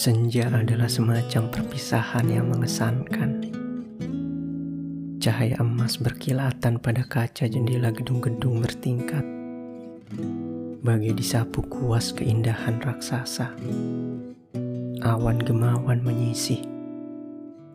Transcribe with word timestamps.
Senja 0.00 0.48
adalah 0.48 0.88
semacam 0.88 1.52
perpisahan 1.52 2.24
yang 2.32 2.48
mengesankan. 2.48 3.52
Cahaya 5.20 5.60
emas 5.60 6.00
berkilatan 6.00 6.80
pada 6.80 7.04
kaca 7.04 7.44
jendela 7.44 7.92
gedung-gedung 7.92 8.64
bertingkat. 8.64 9.20
Bagi 10.80 11.12
disapu 11.12 11.60
kuas 11.68 12.16
keindahan 12.16 12.80
raksasa. 12.80 13.52
Awan 15.04 15.36
gemawan 15.36 16.00
menyisih. 16.00 16.64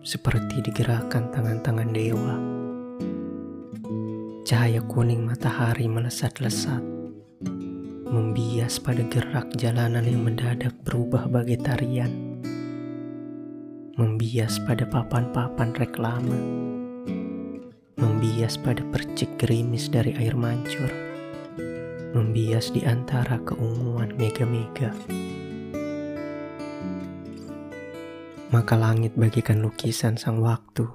Seperti 0.02 0.66
digerakkan 0.66 1.30
tangan-tangan 1.30 1.94
dewa. 1.94 2.42
Cahaya 4.50 4.82
kuning 4.82 5.30
matahari 5.30 5.86
melesat-lesat 5.86 6.95
membias 8.06 8.78
pada 8.78 9.02
gerak 9.10 9.50
jalanan 9.58 10.06
yang 10.06 10.22
mendadak 10.22 10.78
berubah 10.86 11.26
bagai 11.26 11.58
tarian. 11.66 12.38
Membias 13.98 14.62
pada 14.62 14.86
papan-papan 14.86 15.74
reklame. 15.74 16.40
Membias 17.98 18.62
pada 18.62 18.86
percik 18.94 19.42
gerimis 19.42 19.90
dari 19.90 20.14
air 20.22 20.38
mancur. 20.38 20.92
Membias 22.14 22.70
di 22.70 22.86
antara 22.86 23.42
keunguan 23.42 24.14
mega-mega. 24.22 24.94
Maka 28.54 28.78
langit 28.78 29.18
bagikan 29.18 29.66
lukisan 29.66 30.14
sang 30.16 30.46
waktu. 30.46 30.86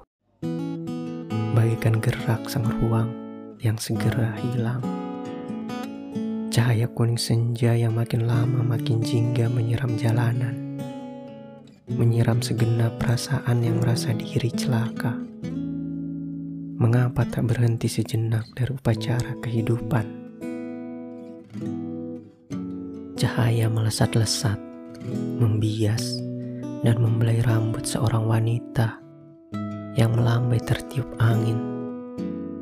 Bagikan 1.51 1.99
gerak 1.99 2.47
sang 2.47 2.65
ruang 2.79 3.11
yang 3.59 3.75
segera 3.75 4.31
hilang. 4.39 5.00
Cahaya 6.51 6.83
kuning 6.91 7.15
senja 7.15 7.71
yang 7.71 7.95
makin 7.95 8.27
lama 8.27 8.59
makin 8.59 8.99
jingga 8.99 9.47
menyiram 9.47 9.95
jalanan. 9.95 10.75
Menyiram 11.87 12.43
segenap 12.43 12.99
perasaan 12.99 13.63
yang 13.63 13.79
merasa 13.79 14.11
diri 14.11 14.51
celaka. 14.51 15.15
Mengapa 16.75 17.23
tak 17.23 17.47
berhenti 17.47 17.87
sejenak 17.87 18.51
dari 18.51 18.75
upacara 18.75 19.31
kehidupan? 19.39 20.03
Cahaya 23.15 23.71
melesat-lesat, 23.71 24.59
membias, 25.39 26.19
dan 26.83 26.99
membelai 26.99 27.39
rambut 27.47 27.87
seorang 27.87 28.27
wanita 28.27 28.99
yang 29.95 30.19
melambai 30.19 30.59
tertiup 30.59 31.07
angin 31.15 31.70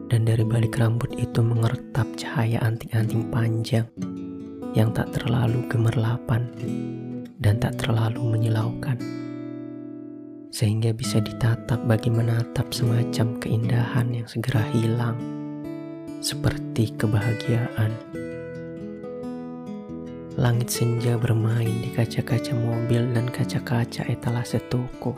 dan 0.10 0.26
dari 0.26 0.42
balik 0.42 0.82
rambut 0.82 1.14
itu 1.22 1.40
mengertap 1.46 2.10
cahaya 2.18 2.58
anting-anting 2.66 3.30
panjang 3.30 3.86
yang 4.74 4.90
tak 4.90 5.14
terlalu 5.14 5.62
gemerlapan 5.70 6.50
dan 7.38 7.62
tak 7.62 7.78
terlalu 7.78 8.38
menyilaukan. 8.38 8.98
Sehingga 10.50 10.98
bisa 10.98 11.22
ditatap 11.22 11.86
bagi 11.86 12.10
menatap 12.10 12.74
semacam 12.74 13.38
keindahan 13.38 14.10
yang 14.10 14.26
segera 14.26 14.66
hilang, 14.74 15.16
seperti 16.26 16.90
kebahagiaan. 16.98 17.94
Langit 20.42 20.74
senja 20.74 21.22
bermain 21.22 21.84
di 21.86 21.94
kaca-kaca 21.94 22.58
mobil 22.58 23.14
dan 23.14 23.30
kaca-kaca 23.30 24.10
etalase 24.10 24.58
toko. 24.74 25.14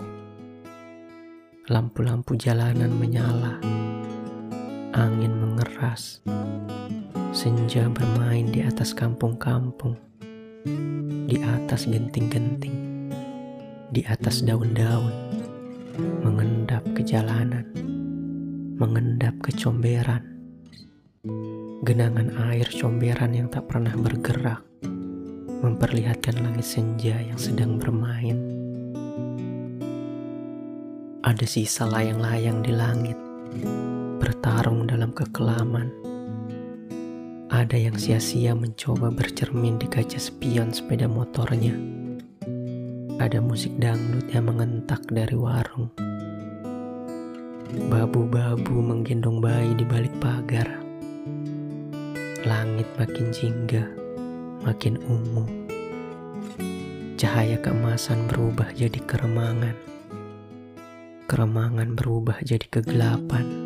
Lampu-lampu 1.72 2.36
jalanan 2.36 2.92
menyala 2.92 3.62
Angin 4.92 5.32
mengeras, 5.40 6.20
senja 7.32 7.88
bermain 7.88 8.52
di 8.52 8.60
atas 8.60 8.92
kampung-kampung, 8.92 9.96
di 11.32 11.40
atas 11.40 11.88
genting-genting, 11.88 13.08
di 13.96 14.04
atas 14.04 14.44
daun-daun, 14.44 15.16
mengendap 16.28 16.84
ke 16.92 17.08
jalanan, 17.08 17.64
mengendap 18.76 19.32
ke 19.40 19.56
comberan. 19.56 20.28
Genangan 21.88 22.52
air 22.52 22.68
comberan 22.68 23.32
yang 23.32 23.48
tak 23.48 23.72
pernah 23.72 23.96
bergerak, 23.96 24.60
memperlihatkan 25.64 26.36
langit 26.36 26.68
senja 26.68 27.16
yang 27.16 27.40
sedang 27.40 27.80
bermain. 27.80 28.36
Ada 31.24 31.48
sisa 31.48 31.88
layang-layang 31.88 32.60
di 32.60 32.76
langit 32.76 33.16
bertarung 34.22 34.86
dalam 34.86 35.10
kekelaman. 35.18 35.90
Ada 37.50 37.74
yang 37.74 37.98
sia-sia 37.98 38.54
mencoba 38.54 39.10
bercermin 39.10 39.82
di 39.82 39.90
kaca 39.90 40.22
spion 40.22 40.70
sepeda 40.70 41.10
motornya. 41.10 41.74
Ada 43.18 43.42
musik 43.42 43.74
dangdut 43.82 44.30
yang 44.30 44.46
mengentak 44.46 45.02
dari 45.10 45.34
warung. 45.34 45.90
Babu-babu 47.90 48.78
menggendong 48.78 49.42
bayi 49.42 49.74
di 49.74 49.90
balik 49.90 50.14
pagar. 50.22 50.70
Langit 52.46 52.86
makin 53.02 53.34
jingga, 53.34 53.90
makin 54.62 55.02
ungu. 55.10 55.50
Cahaya 57.18 57.58
keemasan 57.58 58.30
berubah 58.30 58.70
jadi 58.78 59.02
keremangan. 59.02 59.74
Keremangan 61.26 61.98
berubah 61.98 62.38
jadi 62.46 62.70
kegelapan 62.70 63.61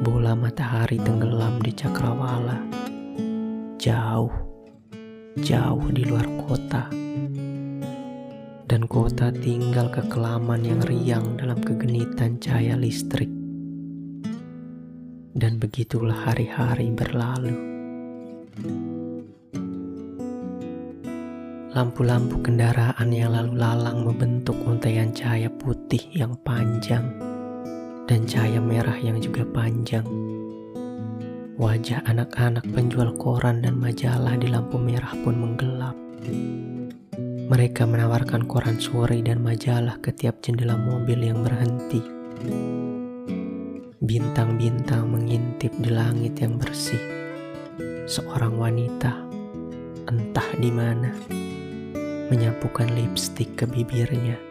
bola 0.00 0.32
matahari 0.32 0.96
tenggelam 0.96 1.60
di 1.60 1.76
cakrawala. 1.76 2.56
Jauh, 3.76 4.32
jauh 5.44 5.86
di 5.92 6.08
luar 6.08 6.24
kota. 6.48 6.88
Dan 8.64 8.88
kota 8.88 9.28
tinggal 9.28 9.92
kekelaman 9.92 10.64
yang 10.64 10.80
riang 10.88 11.36
dalam 11.36 11.60
kegenitan 11.60 12.40
cahaya 12.40 12.80
listrik. 12.80 13.28
Dan 15.36 15.60
begitulah 15.60 16.16
hari-hari 16.16 16.88
berlalu. 16.96 17.56
Lampu-lampu 21.76 22.40
kendaraan 22.40 23.08
yang 23.12 23.36
lalu 23.36 23.52
lalang 23.52 24.08
membentuk 24.08 24.56
untaian 24.64 25.12
cahaya 25.12 25.52
putih 25.52 26.02
yang 26.16 26.34
panjang 26.40 27.29
dan 28.10 28.26
cahaya 28.26 28.58
merah 28.58 28.98
yang 28.98 29.22
juga 29.22 29.46
panjang. 29.46 30.02
Wajah 31.54 32.02
anak-anak 32.10 32.66
penjual 32.74 33.14
koran 33.14 33.62
dan 33.62 33.78
majalah 33.78 34.34
di 34.34 34.50
lampu 34.50 34.82
merah 34.82 35.14
pun 35.22 35.38
menggelap. 35.38 35.94
Mereka 37.46 37.86
menawarkan 37.86 38.50
koran 38.50 38.82
sore 38.82 39.22
dan 39.22 39.38
majalah 39.38 39.94
ke 40.02 40.10
tiap 40.10 40.42
jendela 40.42 40.74
mobil 40.74 41.22
yang 41.22 41.46
berhenti. 41.46 42.02
Bintang-bintang 44.02 45.06
mengintip 45.06 45.70
di 45.78 45.94
langit 45.94 46.34
yang 46.42 46.58
bersih. 46.58 46.98
Seorang 48.10 48.58
wanita, 48.58 49.22
entah 50.10 50.50
di 50.58 50.70
mana, 50.74 51.14
menyapukan 52.26 52.90
lipstik 52.90 53.54
ke 53.54 53.70
bibirnya 53.70 54.49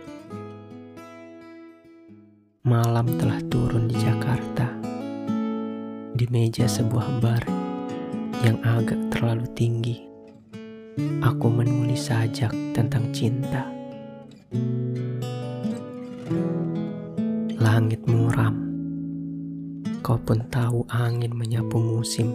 Malam 2.60 3.16
telah 3.16 3.40
turun 3.48 3.88
di 3.88 3.96
Jakarta. 3.96 4.68
Di 6.12 6.28
meja 6.28 6.68
sebuah 6.68 7.24
bar 7.24 7.40
yang 8.44 8.60
agak 8.68 9.00
terlalu 9.16 9.48
tinggi, 9.56 10.04
aku 11.24 11.48
menulis 11.48 12.12
sajak 12.12 12.52
tentang 12.76 13.16
cinta. 13.16 13.64
Langit 17.64 18.04
muram, 18.12 18.60
kau 20.04 20.20
pun 20.20 20.44
tahu 20.52 20.84
angin 20.92 21.32
menyapu 21.32 21.80
musim. 21.80 22.28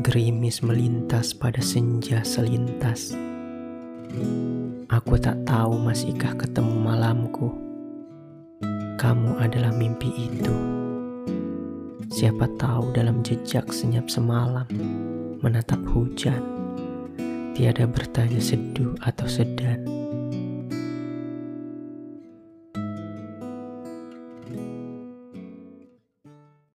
Gerimis 0.00 0.64
melintas 0.64 1.36
pada 1.36 1.60
senja 1.60 2.24
selintas. 2.24 3.12
Aku 4.88 5.20
tak 5.20 5.44
tahu 5.44 5.76
masihkah 5.76 6.32
ketemu 6.40 6.72
malamku 6.80 7.63
kamu 9.04 9.36
adalah 9.36 9.68
mimpi 9.76 10.08
itu. 10.16 10.56
Siapa 12.08 12.48
tahu 12.56 12.96
dalam 12.96 13.20
jejak 13.20 13.68
senyap 13.68 14.08
semalam 14.08 14.64
menatap 15.44 15.76
hujan, 15.92 16.40
tiada 17.52 17.84
bertanya 17.84 18.40
seduh 18.40 18.96
atau 19.04 19.28
sedan. 19.28 20.03